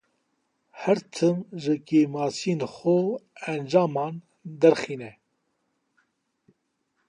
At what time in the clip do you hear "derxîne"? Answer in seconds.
4.59-5.11